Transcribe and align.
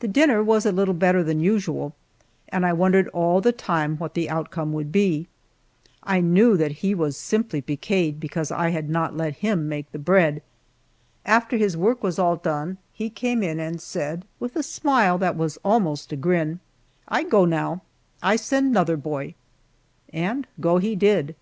The 0.00 0.06
dinner 0.08 0.42
was 0.44 0.66
a 0.66 0.70
little 0.70 0.92
better 0.92 1.22
than 1.24 1.40
usual, 1.40 1.94
and 2.50 2.66
I 2.66 2.74
wondered 2.74 3.08
all 3.08 3.40
the 3.40 3.52
time 3.52 3.96
what 3.96 4.12
the 4.12 4.28
outcome 4.28 4.74
would 4.74 4.92
be. 4.92 5.28
I 6.02 6.20
knew 6.20 6.58
that 6.58 6.70
he 6.82 6.94
was 6.94 7.16
simply 7.16 7.62
piqued 7.62 8.20
because 8.20 8.50
I 8.50 8.68
had 8.68 8.90
not 8.90 9.16
let 9.16 9.36
him 9.36 9.66
make 9.66 9.90
the 9.92 9.98
bread. 9.98 10.42
After 11.24 11.56
his 11.56 11.74
work 11.74 12.02
was 12.02 12.18
all 12.18 12.36
done 12.36 12.76
he 12.92 13.08
came 13.08 13.42
in 13.42 13.58
and 13.58 13.80
said, 13.80 14.26
with 14.38 14.56
a 14.56 14.62
smile 14.62 15.16
that 15.16 15.36
was 15.38 15.56
almost 15.64 16.12
a 16.12 16.16
grin, 16.16 16.60
"I 17.08 17.22
go 17.22 17.46
now 17.46 17.80
I 18.22 18.36
send 18.36 18.72
'nother 18.72 18.98
boy," 18.98 19.32
and 20.12 20.46
go 20.60 20.76
he 20.76 20.94
did. 20.94 21.34